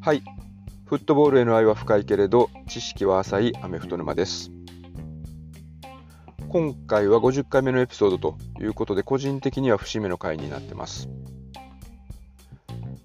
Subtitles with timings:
[0.00, 0.22] はい。
[0.84, 4.52] フットボールへの愛は深いけれど、知識は浅いアメフト沼です。
[6.50, 11.08] 今回は50回目のエピソードということで、個人的には節目の回になってます。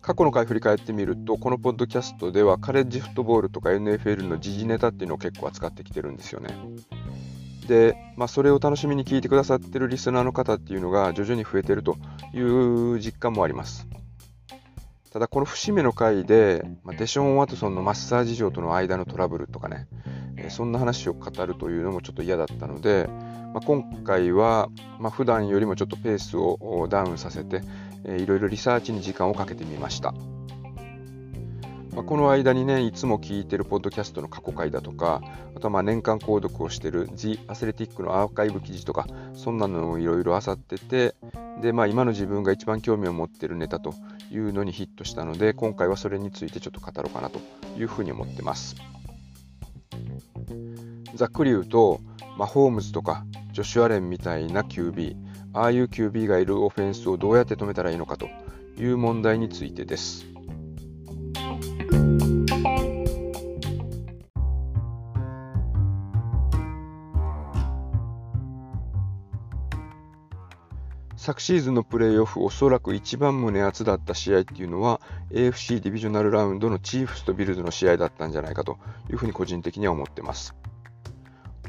[0.01, 6.49] 過去の回振り返ってみると、このポッドキャストではカレッジフットボールとか NFL の時事ネタっていうのを結構扱ってきてるんですよね。
[7.69, 11.97] で、まあ、それを楽しみに聞いてくださってるリスナーの方っていうのが徐々に増えてると
[12.33, 13.87] いう実感もあります。
[15.13, 19.87] ただこの節目の回で、まあ、デショーン・ワトソンのマッサージ嬢との間のトラブルとかね、
[20.37, 23.07] え、そんな話を語るというのもちょっと嫌だったので、
[23.53, 27.61] まあ、今回は、まあ、普段よりもちょっとペースをダウンさせて、
[28.03, 30.13] えー、いろいろリサーチに時間をかけてみました。
[31.99, 35.21] まあ、この間にね、いつも聞いてるポッドキャストの過去回だとか、
[35.53, 41.13] あとはまあ年間購読をしてる The Athletic のアーカイブ記事とか、そんなのをいろいろ漁ってて、
[41.61, 43.95] で、まあ今の自分が一番興味を持ってるネタと
[44.31, 47.41] いうのにヒットしたので、今回はそれについてちょっと語ろうかなと
[47.77, 48.77] いうふうに思ってます。
[51.15, 51.99] ざっくり言うと、
[52.37, 55.17] まあ、ホームズとかジョシュアレンみたいな QB、
[55.51, 58.29] ああいう QB がいるオフェンスをどうやって止めたらいいのかと
[58.77, 60.28] いう問題についてです。
[71.29, 74.99] 昨シーズンのプレーオフ、おそらく一番胸熱だった試合っていうのは、
[75.29, 78.79] AFC ディビジョナルラウンドのチーフスとビルズの試合だったんじゃないかと
[79.11, 80.55] いうふうに個人的には思ってます。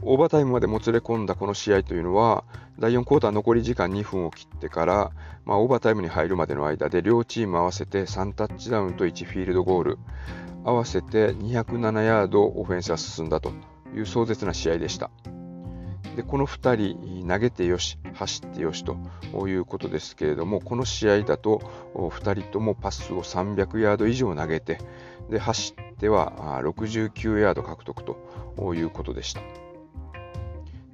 [0.01, 2.45] オーバータイムまでもつれ込んだこの試合というのは、
[2.79, 5.11] 第4クォーター残り時間2分を切ってから、
[5.45, 9.99] まあ、オーバータイムに入るまでの間で両チーム合わせて3タッチダウンと1フィールドゴール、
[10.65, 13.53] 合わせて207ヤードオフェンスが進んだと
[13.95, 15.11] いう壮絶な試合でした。
[16.17, 18.97] でこの2人、投げてよし、走ってよしと
[19.49, 21.63] いうことですけれども、この試合だと
[21.95, 24.79] 2人ともパスを300ヤード以上投げて、
[25.31, 29.41] で走っては69ヤード獲得ということでした。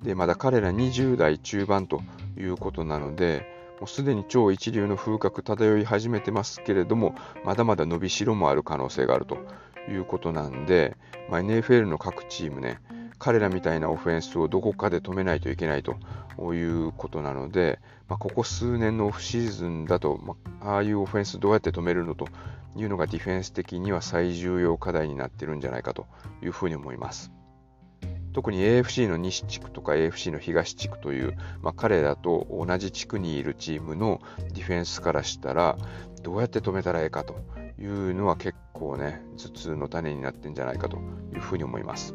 [0.02, 2.00] でまだ彼ら20代中盤と
[2.38, 7.14] いうことなので、もうすでに超一流の風格漂い始めてますけれども、
[7.44, 9.38] まだまだ伸びしろもある可能性があると
[9.90, 10.96] いうことなんで、
[11.30, 12.78] まあ、NFL の各チームね、
[13.18, 15.96] 彼らみたいなオフェンスをどこかで止めないといけないと
[16.54, 17.78] いうことなので、
[18.08, 22.28] まあ、ここ数年のオフシーズンだと、まあ、ああいうオフェンスどうやって止めるのと
[22.76, 26.06] いうのがディフェンス的には最重要課題になってるんじゃないかと
[26.42, 27.32] いうふうに思います。
[28.34, 34.20] 特に AFC の西地区とか AFC の東地区という、まあ、彼らと同じ地区にいるチームの
[34.52, 35.78] ディフェンスからしたら
[36.22, 37.36] どうやって止めたらええかと
[37.80, 40.98] いうのは結構ね頭痛の種になってんじゃないかと
[41.32, 42.14] いうふうに思います。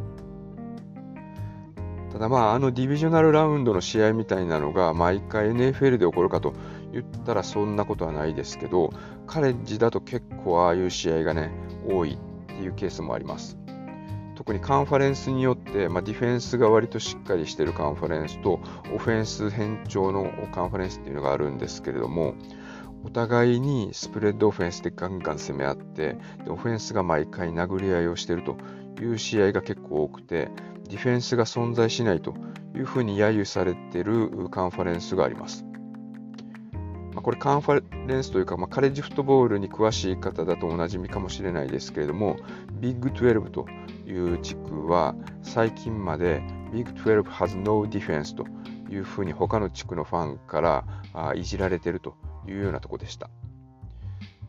[2.11, 6.53] ただまあ、あのディビジョナルラウンドの試合みたいなのが毎回 NFL で起こるかと
[6.91, 8.91] 言ったらそんなことはないですけど、
[9.27, 11.51] カレッジだと結構ああいう試合がね、
[11.87, 12.17] 多いっ
[12.47, 13.57] ていうケースもあります。
[14.35, 18.59] 特にカンファレンスによって、まあ、ディフェンスが割としっかりしているカンファレンスと
[18.93, 22.33] オフェンス変調のカンファレンスっていうのがあるんですけれども、
[23.03, 28.57] お互いにスプレッドオフェンスでガンガン攻め合って、でオフェンスが毎回殴り合いをしていると
[29.01, 30.49] いう試合が結構多くて、
[30.91, 32.35] ディフェンスが存在しないと
[32.75, 35.65] いうふうに揶揄されているカンファレンスがあります。
[37.13, 42.37] まあ、これカンファレンスというか、まあ、カレッジフットボールに詳しい方だとおなじみかもしれないですけれども、
[42.81, 43.65] ビッグ12と
[44.05, 46.41] いう地区は最近まで
[46.73, 48.45] ビッグ12 has no defense と
[48.93, 52.17] いうふうに他の地区のファンからあいじられていると
[52.49, 53.29] いうようなところでした。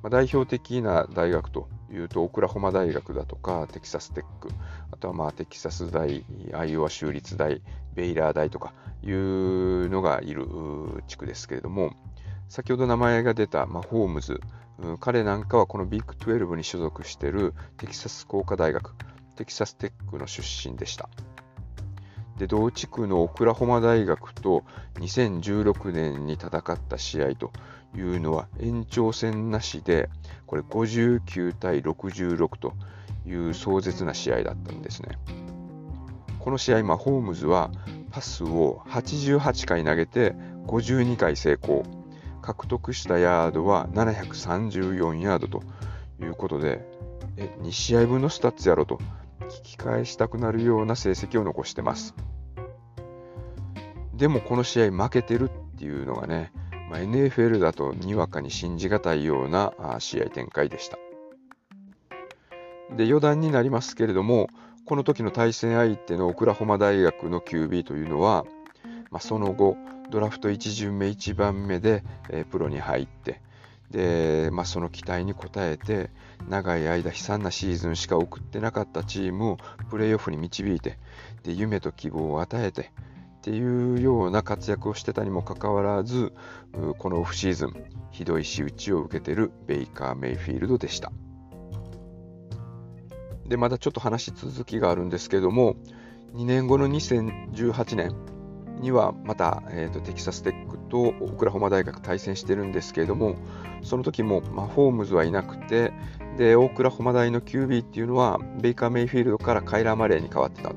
[0.03, 4.49] まあ、代表的な大学というと、オクラホマ大学だとか、テキサステック、
[4.91, 7.63] あとはまあテキサス大、アイオワ州立大、
[7.95, 8.73] ベイラー大とか
[9.03, 10.47] いうのがいる
[11.07, 11.93] 地区ですけれども、
[12.49, 14.41] 先ほど名前が出た、ま、ホームズ、
[15.01, 18.95] 彼なんかはこのビッグ12に所属しているテキサス工科大学、
[19.37, 21.09] テキサステックの出身でした。
[22.39, 24.65] で同地区のオクラホマ大学と
[24.95, 27.53] 2016年に戦った試合と
[27.95, 30.09] いうのは延長戦なしで、
[30.53, 32.75] これ59対66と
[33.25, 35.17] いう壮絶な試合だったんですね。
[36.39, 37.71] この試合、まあ、ホームズは
[38.11, 40.35] パスを88回投げて
[40.67, 41.85] 52回成功。
[42.43, 45.63] 獲得したヤードは734ヤードと
[46.21, 46.85] いうことで、
[47.39, 48.99] え2試合分のスタッツやろと
[49.49, 52.15] 聞き返したくなるような成績を残してます。
[54.13, 56.53] でもこの試合負けてるっていうのがね、
[56.93, 60.99] まあ、NFL だとにわかに信じがたいような試合展開でした。
[62.95, 64.51] で余談になりますけれども、
[64.85, 68.45] この時の対戦相手のオクラホマ大学の QB というのは、
[69.11, 69.79] まあ、その後、
[70.11, 73.41] ドラフト1巡目1番目で、えー、プロに入って
[73.91, 76.11] で、まあ、その期待に応えて
[76.51, 79.59] 長い間悲惨なシーズンしか送ってなかったチームを
[79.89, 80.99] プレーオフに導いて
[81.43, 82.91] で夢と希望を与えて
[83.43, 86.33] っていうような活躍をしてたにもかかわらず
[86.99, 87.75] このオフシーズン
[88.13, 91.11] ひどい仕打ちを受けてるベイカー・メイフィールドでした。
[93.49, 95.75] でまだちょっと話続きがあるんですけども
[96.35, 98.15] 2年後の2018年
[98.81, 103.35] にはまた、えーと、テキサステックとオクラホマ大学対戦してるんですけれども
[103.83, 105.93] その時も、まあ、ホームズはいなくて
[106.39, 110.73] でオクラホマ大の QB っていうのはベイカー・メイフィールドからカイラー・マレーに変わってた。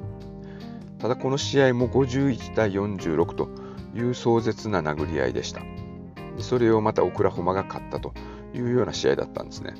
[0.99, 3.49] ただこの試合も51対46と
[3.95, 5.61] いう壮絶な殴り合いでした
[6.39, 8.13] それをまたオクラホマが勝ったと
[8.53, 9.73] いうような試合だったんですね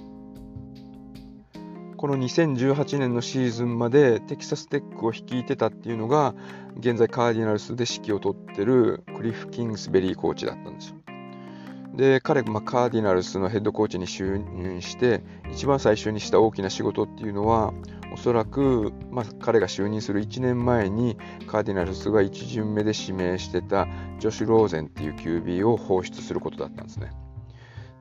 [1.98, 6.36] この2018年のシーズンまでテキサステックを率いてたっていうのが
[6.78, 11.05] 現在カーディナルスで指揮を執ってるクリフ・キングスベリーコーチだったんですよ。
[11.96, 17.74] で彼、まあ、カーディナルスのヘッドコーチに就任して一番最初にした大きな仕事っていうのは
[18.14, 23.88] おそらく、まあ、彼が就任する1年前にカーディナルスが1巡目で指名してた
[24.20, 27.12] ジョシュ・ローゼンっていう QB を放出することだったんですね。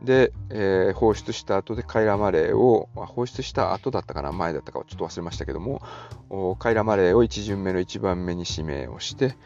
[0.02, 5.82] で、えー、放出した後でカイラ・マレーをま、放出した後だったかな、前だったかちょっと忘れましたけども、
[6.58, 9.36] カイラ・マレーを1巡目の1番目に指名をして、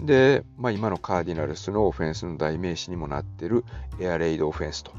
[0.00, 3.64] で、まあ、今のカーディナルスのオフェンスの代名詞にもなっている
[4.00, 4.92] エアレイドオフェンスと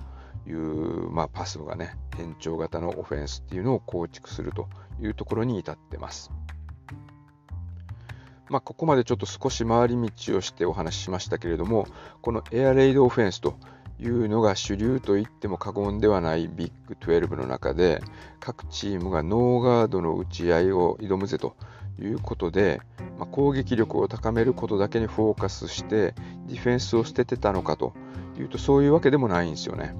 [0.47, 4.69] いう、まあ、パスがね、変調型のオフェンスっていうのを構築すると
[5.01, 6.31] いうところに至ってます。
[8.49, 11.87] まあ、ここまでちょっと少し回り道をしてお話ししましたけれども、
[12.21, 13.55] このエアレイドオフェンスと
[13.99, 18.01] いうのが主流と言っても過言ではないビッグ12の中で
[18.39, 21.55] 各チームがノーガードの打ち合いを挑むぜと
[22.01, 22.81] いうことで、
[23.17, 26.13] まあ、攻撃力を高めることだけにフォーカスして
[26.47, 27.93] ディフェンスを捨ててたのかと
[28.37, 29.95] いうとそういうわけでもないんですよね。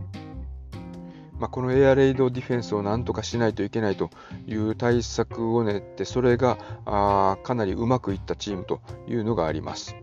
[1.40, 4.12] まあ、このエアレイドディフェンスをなんとかしないといけないと
[4.48, 9.96] いう対策を練ってそれがあかなりうまくいったチームというのがあります。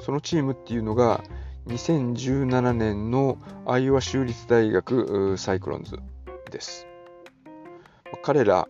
[0.00, 1.22] そのチームっていうのが
[1.66, 3.36] 2017年の
[3.66, 5.98] アイオワ州立大学サイクロンズ
[6.50, 6.86] です。
[8.22, 8.68] 彼ら、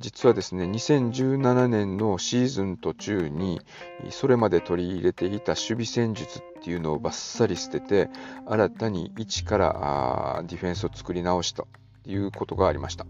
[0.00, 3.60] 実はですね、2017年のシーズン途中に、
[4.10, 8.08] それまで取り入れていた守備戦術っていうのをバッサリ捨てて、
[8.46, 11.66] 新たに一からディフェンスを作り直した
[12.04, 13.04] ということがありました。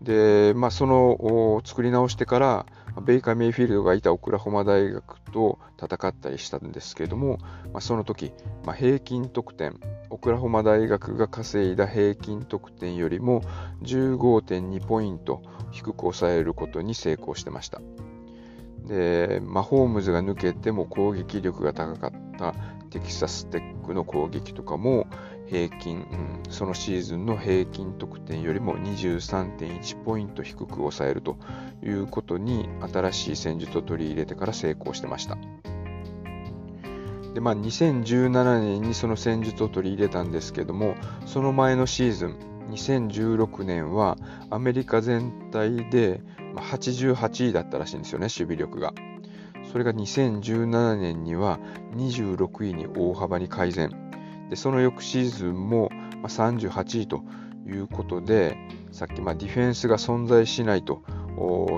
[0.00, 2.66] で、まあ、その作り直してから、
[3.04, 7.38] ベイカー・メイフィールドがいたオクラホマ大学と戦ったりしたんですけれども、
[7.72, 8.32] まあ、その時、
[8.64, 9.78] まあ、平均得点、
[10.12, 13.40] オクラホマ大学が稼いだ平均得点よりも
[13.80, 17.80] 15.2ポイント低く抑えることに成功してました。
[18.86, 22.54] で、マホームズが抜けても攻撃力が高かった
[22.90, 25.06] テキサステックの攻撃とかも
[25.46, 26.06] 平均、
[26.46, 31.38] うん、そのシーズンの平均得点よりも23.1ポイント低く抑えると
[31.82, 35.38] いうことに新しい戦術を取り入れてから成功してました。
[37.34, 42.36] でまあ、2017年にその戦術を取り入れたんですけどもその前のシーズン
[42.70, 44.18] 2016年は
[44.50, 46.20] アメリカ全体で
[46.56, 48.92] 88位だったらしいんですよね守備力が。
[49.70, 51.58] それが2017年には
[51.94, 53.90] 26位に大幅に改善。
[54.50, 55.90] でその翌シーズンも
[56.24, 57.22] 38位と
[57.66, 58.56] いうことで
[58.90, 61.02] さっきまディフェンスが存在しないと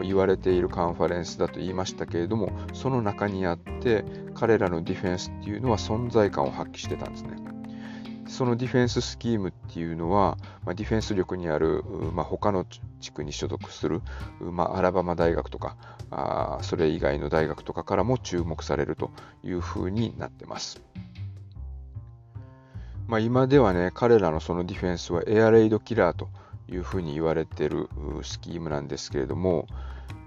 [0.02, 7.36] 言われているカンファレンスだと言いましたけれどもその中にあって彼らのディフェンスっていうのは存在感を発揮してたんですね。
[8.26, 11.84] そのディフェンススキームっていうのは、まあ、ディフェンス力にある、
[12.14, 12.64] まあ、他の
[13.00, 14.00] 地区に所属する、
[14.40, 15.76] まあ、アラバマ大学とか
[16.10, 19.10] あそれ以外の大学とかからも注目されると
[19.44, 20.82] いうふうになってます。
[23.06, 26.30] まあ、今ではね、彼らのそのディフェンスはエアレイドキラーと
[26.68, 27.88] いうふうに言われてる
[28.22, 29.66] スキームなんですけれども、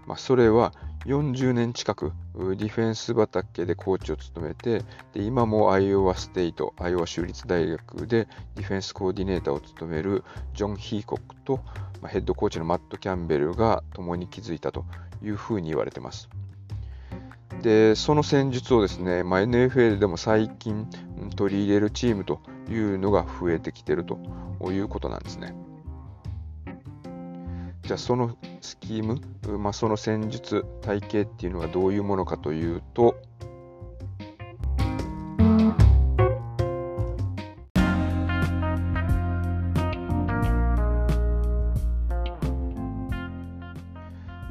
[0.05, 0.73] まあ、それは
[1.05, 11.59] 40年近くディフェンス畑でコーチを務めてで今もアイオワステイト、アイオワ州立大学でディフェンスコーディネーターを務めるジョン・ヒーコックと、
[12.01, 14.85] まあ、ヘッドコーチのマット・キャンベルが共に築いたと
[15.23, 16.29] いうふうに言われてます。
[17.61, 20.87] でその戦術をですね、まあ、NFL でも最近
[21.35, 22.39] 取り入れるチームと
[22.69, 24.19] いうのが増えてきてると
[24.71, 25.55] いうことなんですね。
[27.87, 29.21] じゃあそのスキーム、
[29.57, 33.15] まあ、その戦術、体系っていうのがどういうものかというと、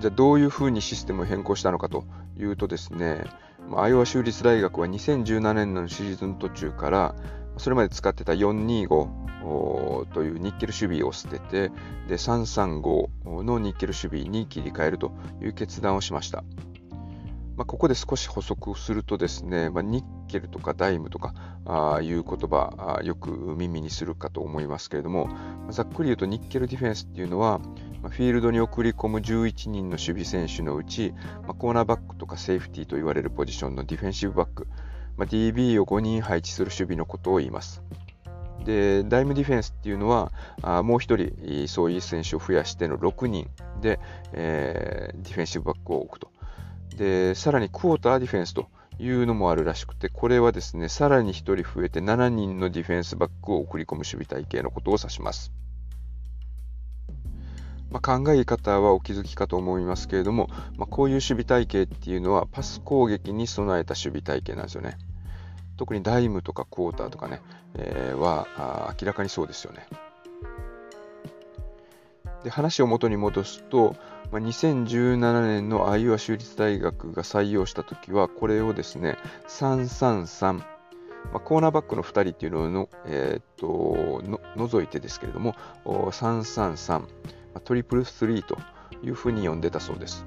[0.00, 2.04] じゃあどういうふうにシステムを変更したのかと
[2.38, 3.22] いうとですね、
[3.76, 7.14] アイオワ州立大学は2017年のシーズン途中から
[7.58, 9.25] それまで使ってた425
[10.12, 11.70] というニッケル守備を捨てて
[12.08, 16.44] で335のニッケル守備に切り替えるという決断をしました。
[17.56, 21.32] まあ、ここで少し補足するとですね、まあ、ニッケルとかダイムとか
[21.64, 25.30] あいう言葉よく耳にするかと思いますけれども、
[25.70, 27.60] ざっくり言うとニッケルディフェンスっていうのは、
[28.02, 34.68] ま、フィールドに送り込む11人の守備選手のうち、まあ、コーナーバックとかセーフティーと言われるポジションのディフェンシブバック、
[35.16, 37.82] まあ、DB を5人配置する守備のことを言います。
[38.64, 40.32] で、ダイムディフェンスっていうのは、
[40.62, 43.48] あもう1人、そういう選手を増やしての6人
[43.80, 44.00] で、
[44.32, 46.30] えー、ディフェンシブバックを置くと。
[46.96, 55.52] で、さらにクォーターディフェンスというのもあるらしくて、これはですね、さらに1人増えて7人のディフェンスバックを送り込む守備体系のことを指します。
[57.90, 64.98] まあ、考え方はお気づきかと思いますけれども、まあ、こういう守備体系っていうのはパス攻撃に備えた守備体系なんですよね。
[65.76, 67.40] 特にダイムとかクォーターとかね、
[67.74, 69.86] えー、は明らかにそうですよね。
[72.44, 73.96] で話を元に戻すと、
[74.30, 79.16] まあ、2017年のアイオワ州立大学が採用したときは、これをですね、
[79.48, 80.64] 333、ま
[81.34, 87.00] あ、コーナーバックの2人っていうのをの、えー、っとの除いてですけれども、333、
[87.54, 88.58] ま、トリプル3と
[89.02, 90.24] いうふうに呼んでたそうです。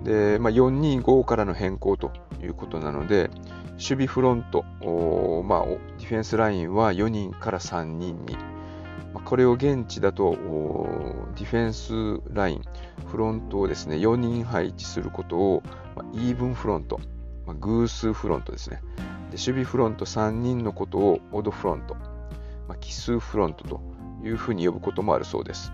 [0.00, 2.12] で、まあ、425からの変更と
[2.42, 3.30] いうことなので、
[3.72, 4.62] 守備フロント、
[5.44, 8.36] まあ、ディフェンスラインは4人から3人に、
[9.24, 10.32] これを現地だと
[11.36, 12.62] ディフェンスライン、
[13.06, 15.62] フロントをですね、4人配置することを、
[15.94, 17.00] まあ、イーブンフロント、
[17.46, 18.82] まあ、偶数フロントですね。
[19.30, 21.94] で守備フロント3人のことをオドフロント、
[22.68, 23.80] まあ、奇数フロントと
[24.22, 25.72] いうふうに呼ぶこともあるそうです。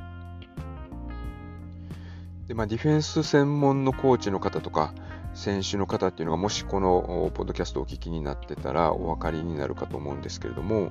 [2.52, 4.92] でまあ、ディフェンス専門のコーチの方とか、
[5.32, 10.90] 選手の方っていうのがもしこのポッドキャストをお聞きになってたらお分かりになるかと思うんですけれども、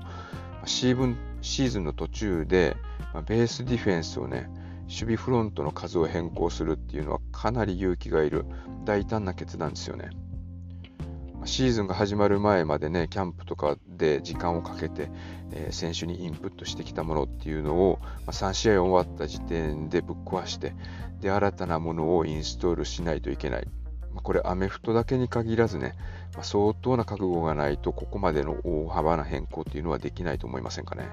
[0.66, 2.78] シーズンの途中で、
[3.14, 4.50] まベースディフェンスをね、
[4.86, 8.46] 守備フロントの数を変更するっていうのはかなり勇気がいる
[8.84, 10.10] 大胆な決断ですよね。
[11.46, 15.10] シーズンが始まる前までね、キャンプとかで時間をかけて、
[15.52, 20.76] えー、選手にインプットしてきたものっていうのを、まあ、3試合終わった時点でぶっ壊して、
[21.20, 23.68] で、新たなものをインストールしないといけない。
[24.14, 25.96] まあ、これ、アメフトだけに限らずね、
[26.34, 31.10] まあ、相当な覚悟がないと、ここまでの大幅な変更っていうのはできないと思いませんかね。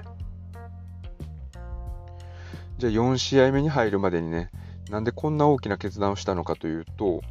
[2.78, 4.50] じゃあ4試合目に入るまでにね、
[4.90, 7.23] なんでこんな大きな決断をしたのかというと、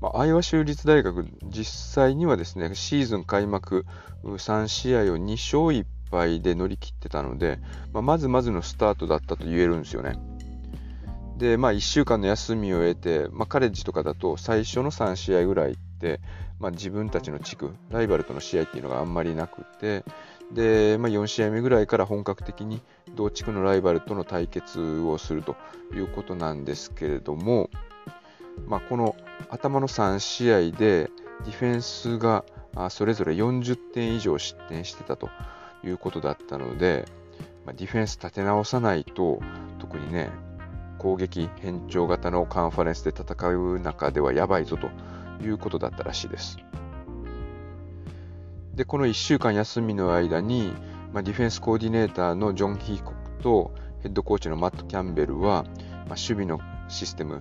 [0.00, 1.64] まあ、アイワ州立大学、実
[1.94, 3.84] 際にはですね、シーズン開幕
[4.24, 7.58] 3試合を2勝1敗で乗り切ってたので、
[7.92, 10.18] まあ、まずまずのスタートだったと言えるんですよね。
[11.36, 16.20] で、まあ、1週間の休みを得て、まあ、カレッジとかだと最初の3試合ぐらいって、
[16.58, 20.04] まあ、自分たちの地区、ライバルとの試合っていうのがあんまりなくて、
[20.52, 22.80] で、まあ、4試合目ぐらいから本格的に
[23.14, 25.56] 同地区のライバルとの対決をすると
[25.94, 27.70] いうことなんですけれども、
[28.66, 29.16] まあ、この
[29.48, 32.44] 頭の3試合でディフェンスが
[32.90, 35.30] それぞれ40点以上失点してたと
[35.84, 37.06] いうことだったので、
[37.64, 39.40] まあ、ディフェンス立て直さないと
[39.78, 40.30] 特にね
[40.98, 44.88] 攻撃変調型のカンファレンスで戦う中ではやばいぞと
[45.44, 46.58] いうことだったらしいです。
[48.74, 50.72] で、この1週間休みの間に、
[51.12, 57.40] まあ、ディフェンスコーディネーターのジョン・ヒーコックとヘッドコーチのマット・キャンベルは、まあ、守備のシステム、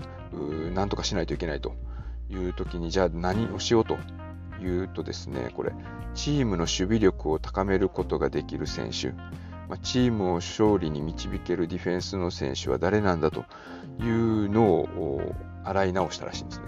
[0.73, 1.73] なんとかしないといけないと
[2.29, 3.97] いう時に、じゃあ何をしようと
[4.61, 5.73] いうとですね、これ、
[6.13, 9.11] チームの守備力を高めることができる選手、
[9.67, 13.45] まあ、チームを勝利に導けるディフェンスの選手は誰なんだと
[13.99, 16.65] いうのを洗い直したらしいんですね。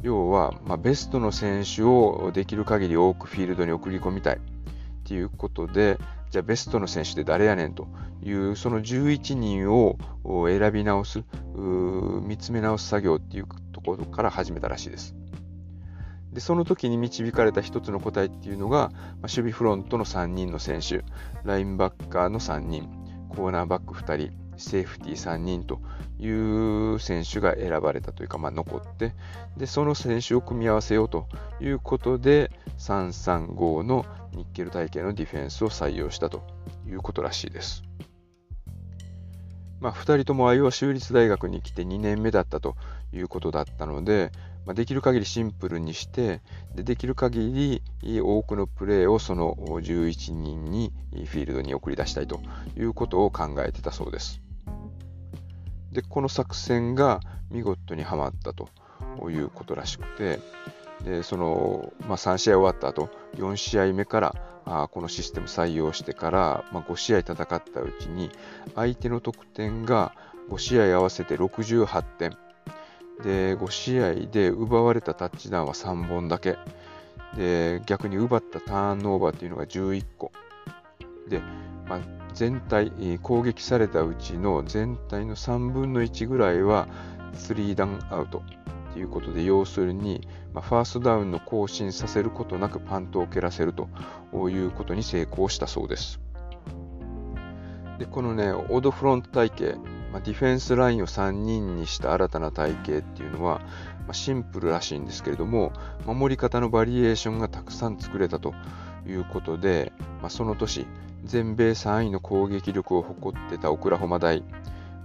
[0.00, 4.40] 要は、まあ、ベストの選手をできる限り多くフィールドに送り込みたいっ
[5.04, 5.98] ていうことで、
[6.30, 7.86] じゃあベストの選手って誰やねんと
[8.22, 15.14] いう、その11人を選び直す、見つめ直す作業っていうところから始めたらしいです。
[16.32, 21.02] でその時に導かれた一つの答えっていうのが、まあ、守備フロントの3人の選手、
[21.42, 22.88] ラインバッカーの3人、
[23.30, 25.80] コーナーバック2人、セーフティー3人と
[26.18, 29.14] いう選手が選ばれたというか、まあ、残って
[29.56, 31.26] で、その選手を組み合わせようと
[31.60, 36.46] いうことで、335のニッケル体系のディフェンスを採用したと
[36.86, 37.82] いうことらしいです。
[39.80, 42.76] まあ、2人ともアイオワ州立大学に来て2年目だったと
[43.12, 44.32] いうことだったので、
[44.66, 46.42] まあ、できる限りシンプルにして
[46.74, 52.40] で、できる限り多くのプレーをその11人にフィールドに送り出したいと
[52.76, 54.42] いうことを考えてたそうです。
[55.92, 57.20] で、この作戦が
[57.50, 58.68] 見事にはまったと
[59.30, 60.40] いうことらしくて、
[61.04, 67.62] でその、まあ、3試合終わった後4試合目からあこのシステム採用してから、まあ、5試合戦ったう
[68.00, 68.30] ちに
[68.74, 70.12] 相手の得点が
[70.50, 72.36] 5試合合わせて68点。
[73.22, 76.56] で5試合で奪われたタッチダウンは3本だけ。
[77.36, 80.32] で逆に奪ったターンオーバーっていうのが11個。
[81.28, 81.40] で、
[81.88, 82.00] まあ、
[82.34, 86.88] 全体攻撃されたうちの全体の3分の1ぐらいは
[87.34, 88.42] 3ダウンアウト。
[88.98, 93.88] ということで要するに、まあ、ファーストダウンの更新させることなくパントを蹴らせると
[94.48, 96.20] いうことに成功したそうです。
[98.00, 99.74] でこのねオードフロント体系
[100.10, 105.70] まあ、ディフェンスラインを3人にした新たな体系っていうのは、まあ、シンプルらしいんですけれども、
[106.06, 108.54] 守り方のバリエーションがたくさん作れたと
[109.06, 110.86] いうことで、まあ、その年、
[111.24, 114.42] 全米3位の攻撃力を誇ってたオクラホマ大、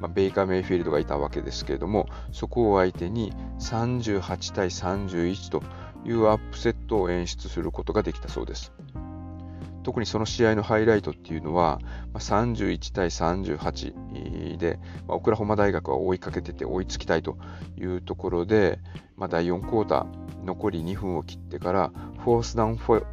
[0.03, 5.63] まあ、ベイカー・メイフィールドがいたわけですけれども、そこを相手に38対31と
[6.03, 8.73] いうアップセットを演出することができたそうです。
[9.83, 11.79] 特にその試合のハイライトっていうのは、
[12.11, 17.37] まあ、31対38で、まあ、オクラホマ大学は追いかけてて追いつきたいと
[17.77, 18.79] いうところで、
[19.15, 23.03] まあ、第4クォーター残り2分を切ってからフォースダウン4、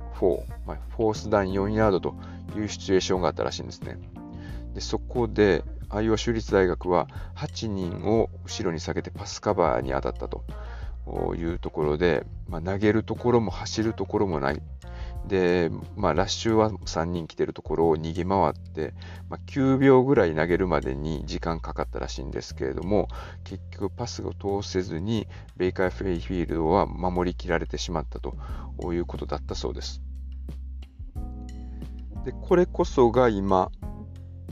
[0.67, 2.17] まあ、フォースダウン4ヤードと
[2.57, 3.97] いうシチュエーションがあったらしいんですね。
[4.75, 10.45] でそこで、アイオワ州立大学は8人を後ろに下げてパスカバーに当たったと
[11.37, 14.63] いうところで、まあ、投げるところも走るところもない。
[15.27, 18.95] で、まあ、ラッシュは3人来てるところを逃げ回って、
[19.29, 23.09] まあ、9秒ぐらい投げるまでに時間かかったらしいんですけれども、
[23.45, 28.37] 結局パスを通せずに、ベイカーフェイフィールドは守りきられてしまったと
[28.93, 30.01] いうことだったそうです。
[32.25, 33.71] で、これこそが今、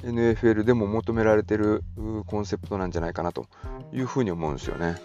[0.02, 1.82] NFL でも求められてる
[2.26, 3.46] コンセプトなんじゃないかなと
[3.92, 4.96] いうふうに思うんですよね。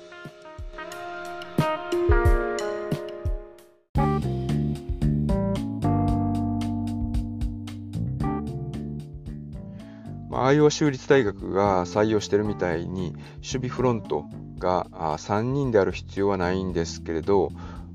[10.36, 14.25] アイオワ州立大学が採用してるみたいに、守備フロント
[14.60, 17.51] が3人である必要はないんですけれど、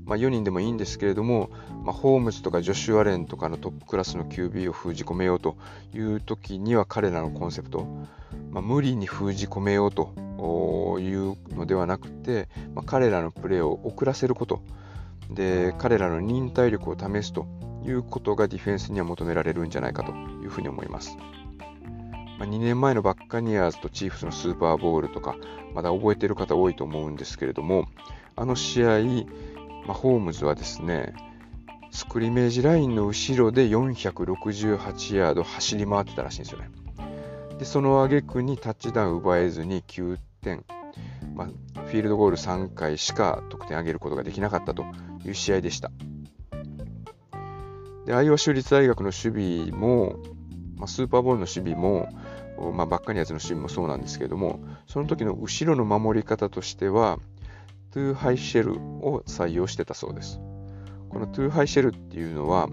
[0.09, 1.51] まあ、4人でもいいんですけれども、
[1.85, 5.55] まあ、ホームズとかジョシュアレンとかのトップクラスの QB を封じ込めようと
[5.93, 7.85] いう時には彼らのコンセプト、
[8.49, 14.63] まあ、無理に封じ込めようというのではなくて、ま、彼らのプレーを遅らせること
[15.29, 17.45] で彼らの忍耐力を試すと
[17.85, 21.15] いうことがディフェンスには求められるんじゃないかというふうに思います。
[22.39, 25.35] ま、2年前のバッカニアーズとチーフスのスーパーボールとか、
[25.75, 27.87] まだ覚えてる方多いと思うんですけれども、
[28.35, 28.99] あの試合、
[29.89, 31.15] まあ、ホームズはですね、
[31.89, 36.69] スクリメージラインの後ろで468ヤード走り回ってたらしいんですよね。
[37.57, 40.63] で、その挙句にタッチダウン奪えずに9点、
[41.33, 44.85] まあ、フィールドゴール3回しか得点上げることができなかったと
[45.25, 45.89] いう試合でした。
[48.05, 50.17] で、アイオワ州立大学の守備も、
[50.77, 52.09] まあ、スーパーボールの守備も、
[52.75, 57.17] まあ、バッカニアズの守備もそうなんですけれども、その時の後ろの守り方としては、
[57.91, 60.39] two high shell を採用してたそうです。
[61.09, 62.69] この two high shell っていうのは、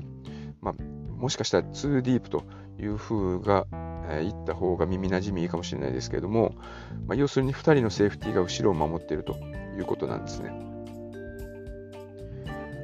[0.60, 0.74] まあ、
[1.18, 2.44] もしかしたら two deep と
[2.78, 3.66] いう風が、
[4.08, 6.54] えー、言った方が耳なじみいいかもしれないですけれども、
[7.06, 9.38] まあ、要するに2人のセーフティーが後ろを守っていると
[9.78, 10.50] いうことなんですね。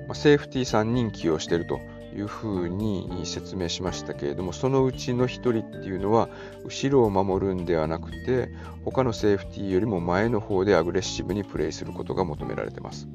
[0.09, 1.81] まあ、セーフティー3人起用していると
[2.15, 6.29] いうふうに説明しましたけれども、そのうちの1人っていうのは、
[6.65, 8.51] 後ろを守るんではなくて、
[8.85, 13.09] 他のセーフティーよりも前の方でアグレッシブにプレイすることが求められてます。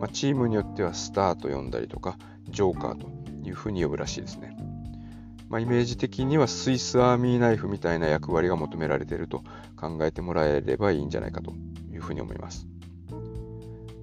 [0.00, 2.16] まあ、チームによってはスターと呼んだりとか、
[2.48, 3.08] ジョーカーと
[3.48, 4.56] いうふうに呼ぶらしいですね。
[5.48, 9.42] まあ、イメージ的にはスイスアーミーナイフみたいな役割が求められていると
[9.76, 11.52] 考えてもらえればいいんじゃないかと
[11.92, 12.66] いうふうに思います。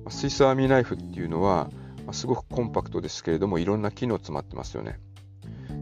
[0.06, 1.72] まスイスアーミーナイフっていうのは、
[2.10, 5.00] ま、すごくコンパクトですけれども、いろんな機能詰まってますよね。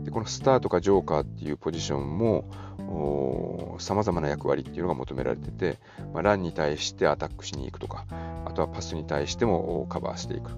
[0.03, 5.79] でこのスターとかジョーカーっていうポジションも様々な役割っていうのが求められてて、
[6.13, 8.05] まあ、ランに対してアタックしに行くとか、
[8.45, 10.51] あとはパスに対してもカバーしていく。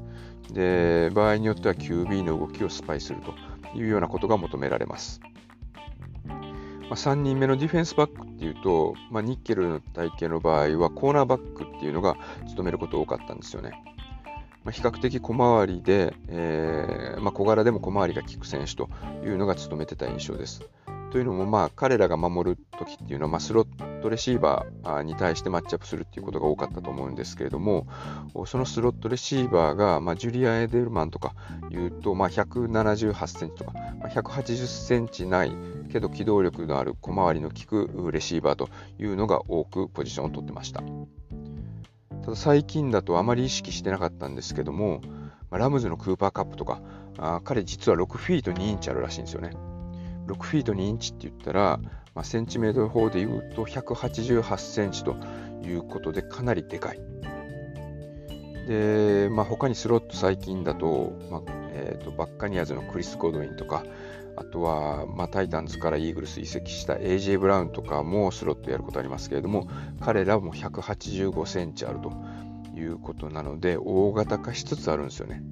[0.51, 3.33] で、場合によっては QB の動きをスパイすると
[3.77, 5.21] いうようなことが求められます。
[6.27, 12.15] まあ、3人目のディフェンスバックっていうと、まあ、ニッケルの体型の場合はコーナーバックっていうのが
[12.47, 13.83] 務めること多かったんですよね。
[14.63, 18.89] まあ、比較的小回りで、えーまあ、小柄でも小回りが利く選手と
[19.23, 20.61] いうのが務めてた印象です。
[21.11, 27.87] というのも、まあ、彼らが守るときっていうのは、まあ、スロットレシーバーに対してマッチアップするっていうことが多かったと思うんですけれども、
[28.45, 31.33] そのスロットレシーバーが、まあ、ジュリア・エデルマンとか
[31.71, 35.51] いうと、まあ、178センチとか、まあ、180センチない
[35.91, 38.69] けど機動力のある小回りの利くレシーバーと
[38.99, 40.83] いうのが多くポジションを取ってました。
[42.29, 45.01] ただ最近だとあまり意識してなかったんですけども、
[45.49, 46.79] まあ、ラムズのクーパーカップとか、
[47.17, 49.49] あ彼実は6フィート2インチあるらしいんですよね。
[50.27, 51.79] 6フィート2インチって言ったら、
[52.13, 55.15] まあ、センチメートル法で言うと188センチと
[55.63, 57.01] いうことでかなりでかい。
[58.67, 63.83] で、まあ、他にスロット最近だと、まあえーと、バッカニアズのクリス・ゴドウィンとか、
[64.39, 69.67] あとは、まあ、タイタンズからイーグルス移籍した AJ ブラウンとかもスロットやることありますけれども、
[69.99, 72.13] 彼らも185センチあると
[72.73, 75.43] いうことなので、大型化しつつあるんですよね。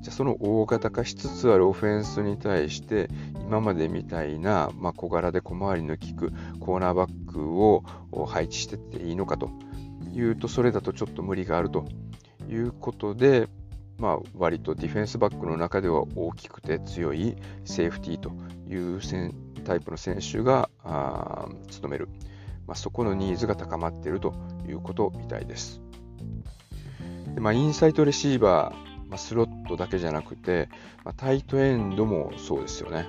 [0.00, 3.08] じゃその大型化しつつあるオフェンスに対して、
[3.46, 7.84] 今までみたいな、まあ、小柄で小回りの利くコーナーバックを
[8.26, 9.50] 配置してっていいのかと
[10.12, 11.84] いうと、それだとちょっと無理があると
[12.48, 13.48] いうことで、
[13.98, 18.32] まあ、割とディフェンスバックの中では大きくて強いセーフティーと
[18.68, 19.00] いう
[19.64, 20.68] タイプの選手が
[21.70, 22.08] 務める、
[22.66, 24.34] まあ、そこのニーズが高まっていると
[24.68, 25.80] いうことみたいです。
[27.34, 30.68] でまあ、インサイトレシーバー、まあ、スロットだけじゃなくて、
[31.04, 33.08] まあ、タイトエンドもそうですよね。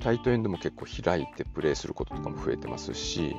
[0.00, 3.34] タイトエンドも結構開いてプレーすることとかも増えてますし、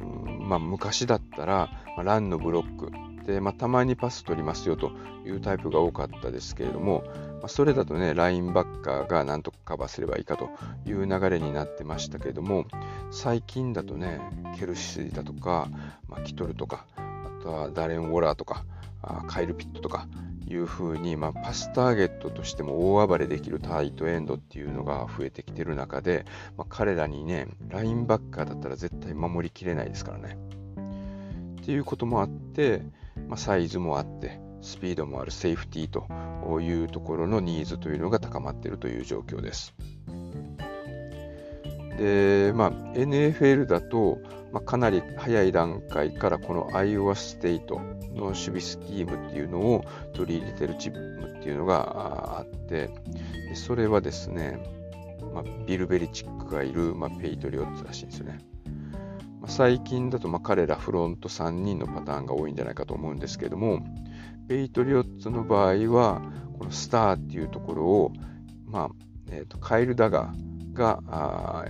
[0.00, 2.90] うんまあ、昔だったら、まあ、ランのブロック、
[3.26, 4.92] で、まあ、たまにパス取りますよと
[5.26, 7.02] いうタイプが多かったですけれども、
[7.40, 10.48] まあ、それだとね、ラインバッカーがなんとかカバーすればいいかと
[10.86, 12.66] いう流れになってましたけれども、
[13.10, 14.20] 最近だとね、
[14.58, 15.68] ケルシーだとか、
[16.08, 18.64] まあ、キトルとか、あとはダレン・ウォラーとか、
[19.02, 20.06] あカイル・ピットとか
[20.46, 26.24] いうふうに、まあ、パスターゲットとしても大暴れできるタイトエンドっていうのが増えてきてる中で、
[26.56, 30.38] まあ、彼らにね、ラインバッカーだったら絶対守りきれないですからね。
[31.60, 32.82] っていうこともあって、
[33.28, 39.74] まあ、サイズもあって、スピードもあるセーフティーというところのニーズというのが高まっているという状況です。
[41.96, 44.18] で、まあ、NFL だと、
[44.52, 47.80] まあ、かなり早い段階からこのアイオワステイト
[48.14, 52.88] の守備スキームっていうのを取り入れてるチームっていうのがあって
[53.48, 54.58] でそれはですね、
[55.34, 58.38] まあ、ビル・ベリチックがいる、まあ、ペイトリオッツらしいんですよね。
[59.46, 63.80] 最近だとま彼らフロント3人のパターンが多いんじゃないかと思うんですけども
[64.48, 66.20] ペイトリオッツの場合は
[66.58, 68.12] このスターっていうところを、
[68.66, 68.88] まあ
[69.30, 71.66] えー、とカイル・ダガーが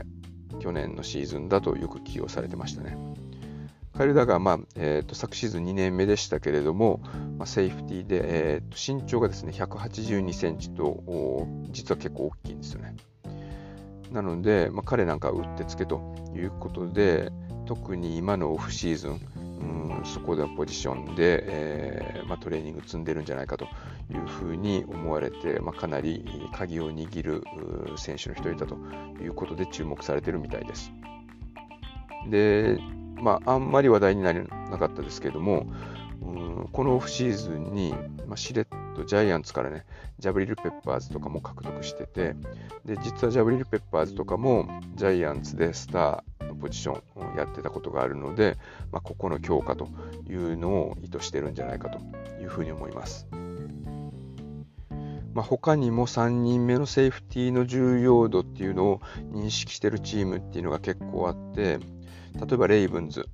[0.60, 2.96] 去年のシーズンだとよく起用されてましたね。
[3.96, 7.00] カイル・ダガー、まあえーと、昨シーズン2年目でしたけれども、
[7.38, 12.94] まあ、セーフティーで、えーと、身長がですね182センチと実は結構大きいんですよね。
[14.12, 17.32] なので、まあ、彼なんかは打ってつけということで、
[17.66, 19.20] 特に今のオフシーズン、
[20.00, 23.66] うん、そこでのポジションで、えーまあ、トレーニング積んでるんじゃないかと
[24.10, 27.44] いうふうに思われて、まあ、かなり鍵を握る
[27.96, 28.76] 選手の一人だと
[29.22, 30.92] いうことで注目されてるみたいです。
[32.28, 32.78] で、
[33.16, 35.66] まあ、あんまり話題にならなかったですけども、
[36.22, 37.94] うん、このオフシーズンに、
[38.26, 39.84] まあ、しれっとジャイアンツからね、
[40.18, 42.34] ジャブリル・ペッパーズとかも獲得してて、
[42.84, 48.56] で実はジャブリル・ペッパーズとかもジャイアンツでスターポジションをやってたことがあるので、
[48.92, 49.88] まあ、ここの強化と
[50.28, 51.98] いうのを意図してるんじゃないかと
[52.40, 53.26] いうふうに思います。
[55.36, 59.00] まあ、他にも3人目のセーフティーの重要度っていうのを
[59.34, 61.78] 認識してるチームっていうのが結構あって、
[62.40, 63.28] 例えばレイブンズ、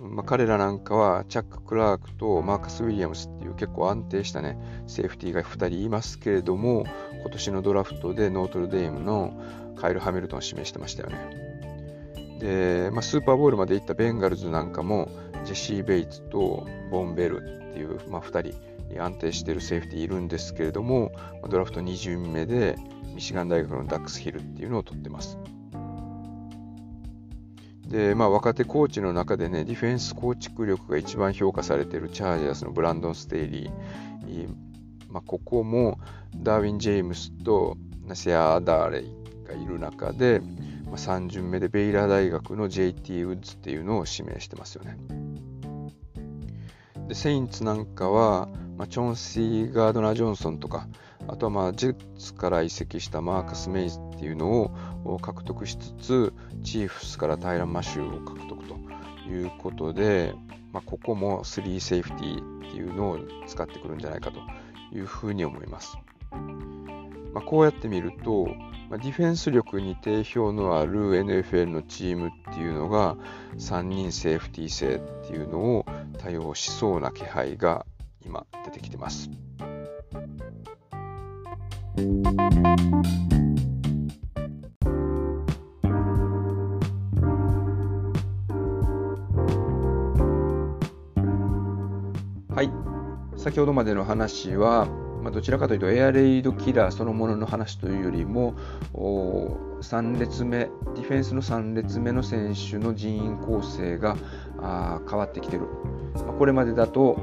[0.00, 6.84] まあ、彼らなんかはチャック・クラークとマーカス・ウィリアムスっていう結構安定したね、セーフティーが2人いますけれども、
[7.20, 9.40] 今年のドラフトでノートルデームの
[9.76, 11.57] カイル・ハミルトンを指名してましたよね。
[12.38, 15.08] で、まあ、スーパーボウルまで行ったベンガルズなんかも、
[15.44, 21.12] ジェシー・ベイツとボン・ベルっていう、まあ、2人安定しているセーフティーいるんですけれども、
[21.48, 22.76] ドラフト2巡目で
[23.14, 25.38] ミシガン大学のダックスヒルっていうのを取ってます。
[27.88, 34.48] で、まあ、若手コーチの中でね、ディフェンス構築力が一番評価されているチャージャースのブランドン・ステイリー、
[35.08, 35.98] まあ、ここも
[36.36, 39.14] ダーウィン・ジェームスとナセア・アダーレイ
[39.46, 40.42] がいる中で、
[40.96, 44.96] 3巡目でベイラー大学の JT ウッズっていうのを指名してますよね。
[47.08, 50.86] でセインツなんかは、まあ、チョンシー・ガードナー・ジョンソンとか、
[51.26, 54.70] あとはまあジェッツから移籍したマーカス・メイズっていうの
[55.04, 58.76] を獲得しつつ、チーフスからタイラン・マシューを獲得と
[59.28, 60.34] いうことで、
[60.72, 64.40] まあ、ここも3セーフティーっていうのを使ってくるんじゃないかと
[64.94, 65.96] いうふうに思います。
[67.32, 68.48] まあ、こうやって見ると、
[68.88, 73.16] まあ、ディフェンス力に定評のある NFL のチームっていうのが
[73.58, 77.84] 3人セーフティー制っていうのを多用しそうな気配が
[78.24, 79.28] 今出てきてます。
[92.54, 92.70] はい。
[93.38, 94.88] 先ほどまでの話は、
[95.22, 98.54] まあ、どちらかというとエアレイドキラーそのものの話というよりも
[99.80, 104.16] 3列目ディフェンスの3列目の選手の人員構成が
[105.08, 105.66] 変わってきている、
[106.14, 107.14] まあ、これまでだと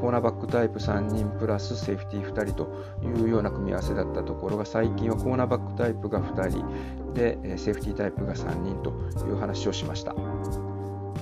[0.00, 8.90] コーナーバックタイプ3人プラスセーフティー2人というような組み合わせだったところが最近はコーナーバックタイプが2人でセーフティータイプが3人と
[9.26, 10.71] いう話をしました。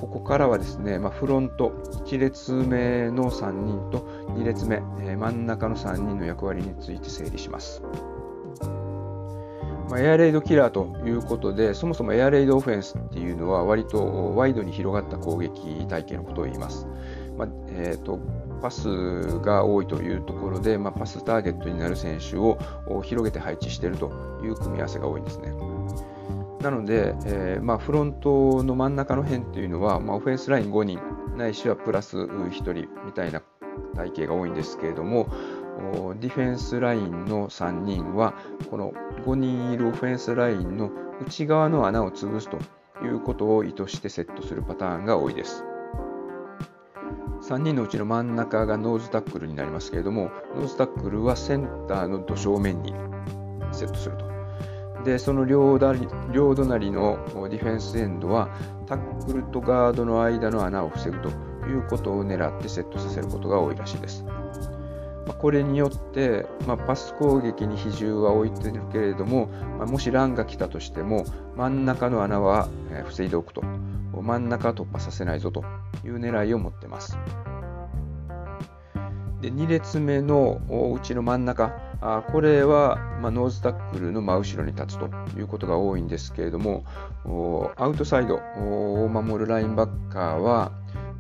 [0.01, 1.71] ここからはですね、まあ、フロント
[2.07, 3.99] 1列目の3人と
[4.31, 7.83] 2列目、えー、真ん中の3人の役割について整理します。
[9.91, 16.87] まあ、エアレイドキラーということで、そもそもエアレイドオフェンスっていうのは割とワイドに広がった攻撃体系のことを言います。
[17.37, 18.19] まあ、えーと、
[18.63, 18.89] パス
[19.41, 22.57] が多いというところで、まあ、パスターゲットになる選手を
[23.03, 25.70] 広げて配置しているという組み合わせが多いんですね。
[26.61, 31.01] なので、えー、まあ、フロントの真ん中の辺っていうのは、まあ、オフェンスライン5人、
[31.37, 32.75] ないしはプラス1人
[33.07, 33.41] みたいな
[33.95, 35.27] 体型が多いんですけれども、
[36.21, 38.35] ディフェンスラインの3人は、
[38.71, 38.93] この
[39.25, 40.91] 5人いるオフェンスラインの
[41.27, 42.59] 内側の穴を潰すと
[43.03, 45.65] いうことを意図してセットするパターンが多いです。
[47.43, 52.93] 3人のうちの真ん中がノーズタックルになりますけれども、ノーズタックルはセンターのど正面に
[53.73, 54.40] セットすると。
[55.05, 55.79] でその両
[56.33, 58.49] 両隣のディフェンスエンドは
[58.87, 61.29] タックルとガードの間の穴を塞ぐと
[61.69, 64.25] いうことを狙ってセットさせることが多いらしいです。
[65.27, 69.47] まこれによって、まあ、パス攻撃に比重は置いているけれども、
[69.79, 71.25] まあ、もしランが来たとしても
[71.57, 72.69] 真ん中の穴は
[73.07, 73.63] 防いでおくと
[74.13, 75.65] 真ん中突破させないぞと
[76.05, 77.19] いう狙いを持ってます。
[79.41, 80.61] で2列目の
[80.95, 86.85] うちの真ん中あこれは、まあ、ノーズタックルの真後ろに立つということが多いんですけれども
[87.77, 90.73] アウトサイドを守るラインバッカーは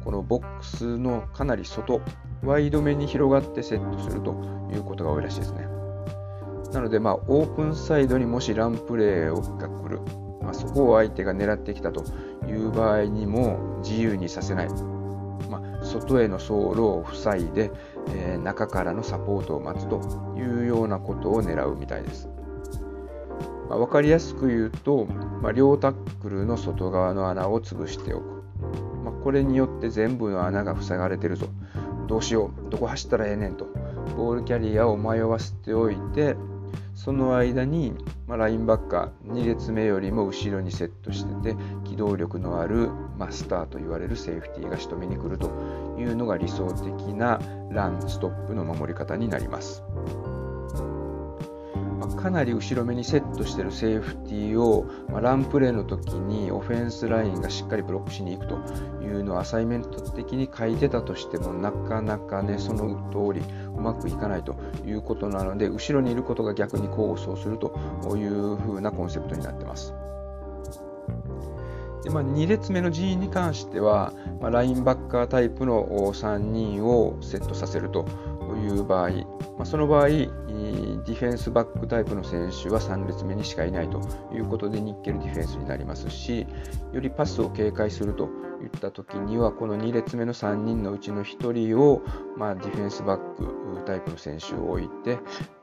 [0.04, 2.00] このボックスのかなり外
[2.42, 4.32] ワイド目に広がってセットすると
[4.72, 5.66] いうことが多いらしいですね。
[6.72, 10.00] なので、まあ、オープンサイドにもしランプレーが来る、
[10.40, 12.04] まあ、そこを相手が狙ってきたと
[12.46, 14.68] いう場合にも自由にさせない、
[15.90, 17.70] 外への走路を塞いで、
[18.14, 20.00] えー、中からのサポートを待つと
[20.37, 22.29] いうようなことを狙うみたいです。
[23.68, 25.07] まあ、分かりやすく言うと、
[25.42, 28.42] まあ、両タックルの外側の穴を潰しておく。
[29.05, 31.46] まあ、これによって全部の穴が塞がれてるぞ。
[32.07, 32.70] どうしよう。
[32.70, 33.66] どこ走ったらええねんと。
[34.16, 36.37] ボールキャリアを迷わせておいて、
[37.02, 37.94] その間に、
[38.26, 45.46] まあ、ラインバッカー2列目よりも後ろにセットしてて機動力のあるマスターと言われるセーフティーが仕留めに来ると
[45.98, 46.84] いうのが理想的
[47.14, 49.82] なランストップの守り方になります。
[52.08, 58.56] かなり後ろ目にセットしているセーフティーを、まあ、ランプレーの時にオフェンスラインがしっかりブロックしに行くと
[59.02, 63.44] いうのをアサイメント的に書いてたとしてもなかなかねその通り
[63.76, 67.72] うまくいかないということなので後ろにいることが逆に功を奏すると
[68.16, 69.94] いう風なコンセプトになってます。
[72.02, 78.06] でまあ、2列目の人員に関しては、まあ、ラインバッカータイプの3人をセットさせると
[78.60, 79.24] いう場合、ま
[79.60, 84.00] あ、その場合、ディフェンスバックタイプの選手は3列目にしかいないと
[84.32, 86.46] いうことでニッケルディフェンスになりますし、
[86.92, 88.28] よりパスを警戒すると
[88.62, 92.02] いった時には、この2列目の3人のうちの1人を、
[92.36, 95.18] まあ、ディフェンスバックタイプの選手を置いて、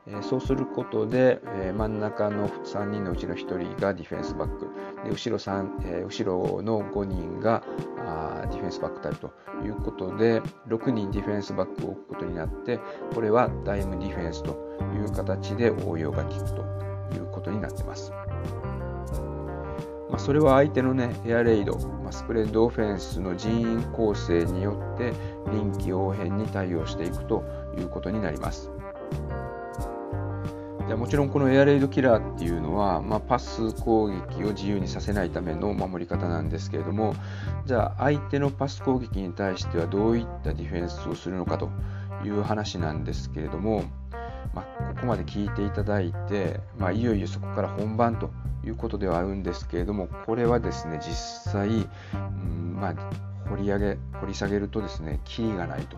[0.06, 4.68] えそうすることで、え真ん中の3人のうちの1人がディフェンスバック、
[5.04, 7.62] で後ろ3、え後ろの5人が
[7.98, 9.32] あディフェンスバックタイプと
[9.64, 12.80] いうことで、6人ディフェンスバックを置くことになって、
[13.14, 14.50] これはダイムディフェンスと
[14.94, 16.62] いう形で応用が効くと
[17.14, 18.12] いうことになってます。
[20.10, 25.12] まあ、それは相手のね、エアレイド、まあ、スプレッドオフェンスの人員構成によって
[25.52, 27.44] 臨機応変に対応していくと
[27.76, 28.70] いうことになります。
[30.88, 37.14] でもちろんこのエアレイドキラーっていうのは、まあ、パス攻撃を自由にさせないための守り方なんですけれども
[37.66, 41.68] じゃあ相手のパス攻撃に対してはどういったディフェンスをするのかと
[42.24, 43.84] いう話なんですけれども、
[44.54, 48.30] まあ、ここまで聞いていただいて、まあ、いよいよそこから本番と
[48.64, 51.14] いうことではあるんですけれどもこれはですね実
[51.52, 52.94] 際、うんまあ、
[53.48, 55.96] 掘り上げ掘り下げるとですねキリがないと、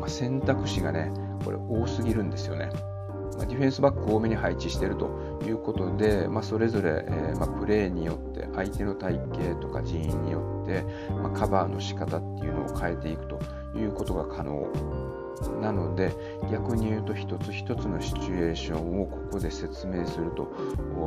[0.00, 1.12] まあ、選択肢がね
[1.44, 2.70] これ多すぎるんですよね。
[3.36, 13.40] まディフェンスバックを多めに配置しているということで、まあ、それぞれ、えー、まあ、プレーによって相手の体型とか人員によって、まあ、カバーの仕方っていうのを変えていくと
[13.76, 14.66] いうことが可能
[15.60, 16.14] なので
[16.50, 20.42] 逆に言うと一つ一つのシチュエーションをここで説明すると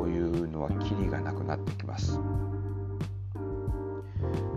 [0.07, 2.19] いうのはキリがなくなってきます。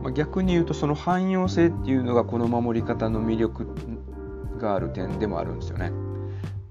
[0.02, 3.66] まあ、逆に言うとその汎用性っていうのがこの守り方の魅力
[4.58, 5.92] がある点でもあるんですよね。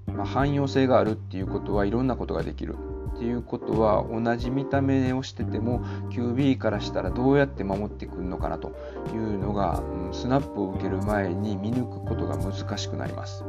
[0.08, 2.75] まあ、汎用性があるっていうことはいろんなことができる
[3.19, 8.71] っていうことは同じ見た目をしてても QB からしたらどうやって守ってくるのかなと
[9.13, 13.43] いうのが、うん、スナップを受ける前に見抜くことが難しくなります。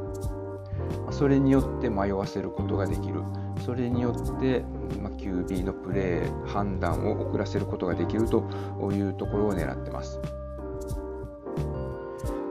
[1.12, 3.22] それによって迷わせることができる。
[3.64, 4.64] それによって、
[5.00, 8.42] まあ、QB のプレー判断を遅らせることができると
[8.92, 10.18] いうところを狙ってます。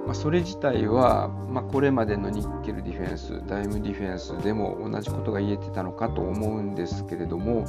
[0.10, 7.64] まあ、それ自体は、まあ、これまでのニッケルディフェンス、ダイムディフェンスでも同じことが言えてたのかと思うんですけれども、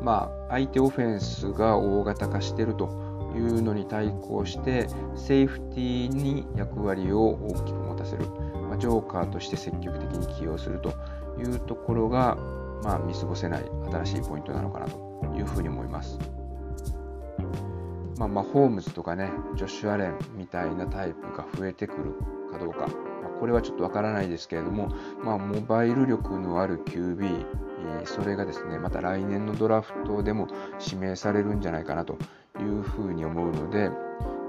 [0.00, 8.24] まあ、相手オフェンスが大型化してるというのに対抗してセーフティーに役割を大きく持たせる、
[8.68, 10.94] まあ、ジョーカーとして積極的に起用すると
[11.40, 12.36] いうところが、
[12.84, 16.39] まあ、見過ごせない新しいポイントなのかなというふうに思います。
[18.20, 22.12] まあ、まあ、ホームズとかね、ジョシュ・アレンみたいなタイプが増えてくる
[22.52, 24.90] かどうか、まあ、これはちょっとわからないですけれども、
[25.24, 27.46] まあ、モバイル力のある QB、
[28.02, 30.48] え、それがですね、また来年のドラフトでも
[30.84, 32.18] 指名されるんじゃないかなと
[32.60, 33.88] いうふうに思うので、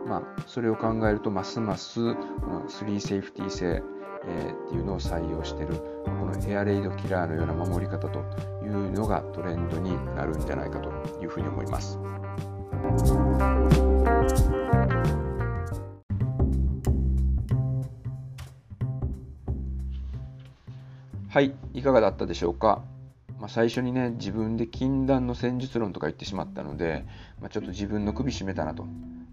[0.05, 3.83] まあ、それを考えると、ますますこの3セーフティー性、
[4.25, 8.19] えー、っていうのを採用している、このエアレイドキラーのような守り方と
[8.65, 10.89] いうのがトレンドになるんじゃないかと
[11.21, 11.97] いうふうに思います。
[21.29, 22.81] はい、いかがだったでしょうか？
[23.39, 27.05] まあ、最初にね、自分で禁断の戦術論とか言ってしまったので、
[27.39, 28.85] まあ、ちょっと自分の首絞めたなと、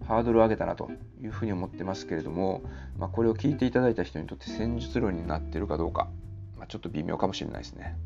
[0.07, 0.89] ハードルを上げたなと
[1.21, 2.63] いうふうに思ってますけれども、
[2.97, 6.07] まあ、これを聞いていただいた人にとって戦術論になってるかどうか、
[6.57, 7.97] ま、ちょっと微妙かもしれないですね。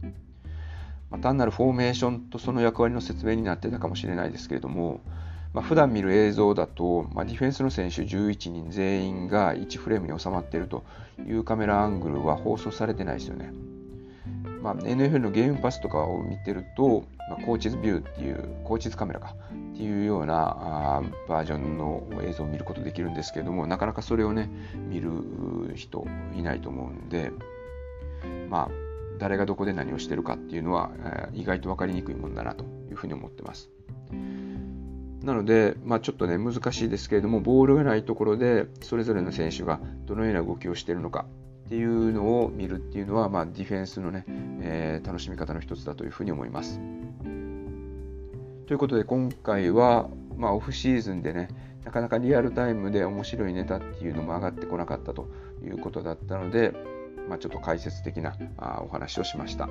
[1.11, 5.01] ま、単なるフォーメーションとその役割の説明になってたかもしれないですけれども、
[5.53, 10.83] まあ、普段見る映像だと、まあ、ディフェンスの選手11人全員が1フレームに収まっていると
[11.27, 13.53] いうカメラアングルは放送されてないですよね。
[14.63, 19.35] まあ、NFL のゲームパスとかを見てると、まあ、コーチズビューっていう、コーチズカメラか
[19.73, 20.57] っていうような
[20.99, 24.49] あバージョンの映像を見ることできるんですけども、なかなかそれをね、
[24.89, 25.11] 見る
[25.75, 27.31] 人いないと思うんで、
[28.49, 28.69] まあ、
[29.19, 33.69] 誰がどこで何をしてるかっていうのは、えー、意外と分かりにくいもんだなというふうに思ってます。
[35.23, 41.25] なので、まあ、ちょっとね、難しいですけれども、ボールがないところで、それぞれの選手がどのような動きをしているのか
[41.65, 44.25] っていうのを見るっていうのは、まあ、ディフェンスのね、
[44.61, 46.79] えー、楽しみ方の一つだというふうに思います。
[48.67, 51.47] ということで、今回は、まあ、オフシーズンでね、
[51.85, 55.29] なかなかリアルタイムで面白いネタっていうのも上がってこなかったと
[55.63, 56.73] いうことだったので、
[57.29, 58.35] まあ、ちょっと解説的な
[58.81, 59.69] お話をしました。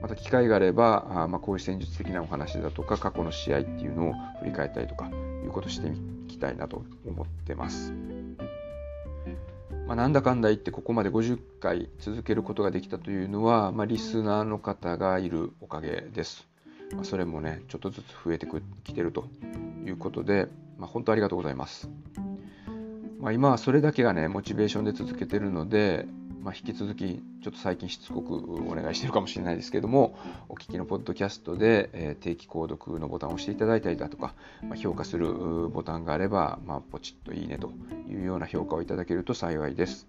[0.00, 5.10] また機会があれば、あまあ、こういう戦術的なお話だとか、過去の試合っていうのを振り返ったりとか、
[5.44, 5.92] いうことしてい
[6.28, 7.92] きたいなと思ってます。
[9.86, 16.46] まあ、なんだかんだ言ってここまで50回続けることができたというのは、まあ、リスナーの方がいるおかげです。
[16.94, 18.46] まあ、それもね、ちょっとずつ増えて
[18.84, 19.24] きてると
[19.84, 21.90] いうことで、まあ、本当ありがとうございます。
[23.20, 26.06] まあ、今はそれだけがね、モチベーションで続けてるので、
[26.42, 30.16] まあ、引き続き、ちょっと最近しつこくお願いしてるかもしれないですけども、
[30.48, 37.72] お聞きのポッドキャストで、え、定期購読のボタンを押していただいたりだとか、まあ、評価するボタンがあれば、まあ、ポチッといいねと
[38.08, 40.08] いうような評価をいただけると幸いです。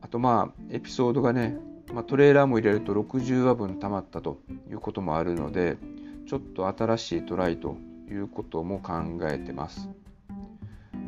[0.00, 1.58] あと、まあ、エピソードがね、
[1.92, 5.76] まあ、トレーラーも入れると60話分溜まったということもあるので、
[6.26, 7.76] ちょっと新しいトライと
[8.10, 9.90] いうことも考えてます。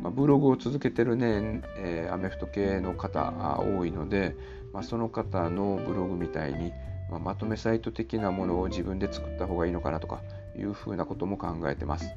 [0.01, 4.35] まあ、ブログを続けてるね、えー、アメフト系の方多いので、
[4.73, 6.71] まあ、その方のブログみたいに、
[7.09, 10.21] まあ、まとめサイト的なものを自分で作った方がいいのかなとか
[10.57, 12.09] いうふうなことも考えてます。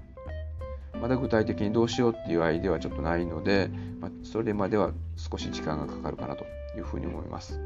[1.00, 3.68] まだ具体的にどうしようっていうアイデアはちょっとないので、
[4.00, 6.44] まあ、それまでは少し時間がかかるかなと
[6.76, 7.60] いうふうに思います。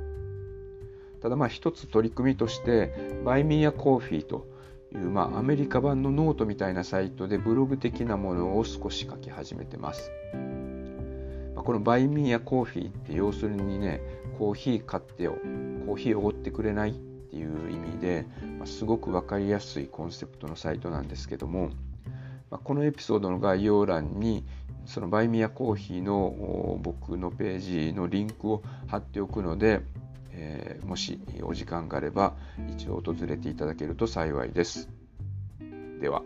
[1.21, 4.47] ただまあ一つ取り組みとして、 Buy Me a Coffee と
[4.95, 10.11] いう、まあ、アメリカ版のノートみたいなサイトでブログ的なものを少し書き始めてます。
[11.55, 14.01] まあ、このバイミーやコーヒーって要するにね、
[14.39, 15.37] コーヒー買ってよ、
[15.87, 18.27] コーヒーおごってくれないっていう意味で、
[18.59, 21.71] まあ、すごくわかりやすいコンセプトのサイトなんですけども、
[22.51, 24.45] まあ、このエピソードの概要欄に
[24.87, 29.83] そのバイミヤコーヒーの僕のページのリンクを貼っておくので、
[30.39, 32.37] えー、もしお時間があれば
[32.71, 34.89] 一度訪れていただけると幸いです。
[36.01, 36.23] では。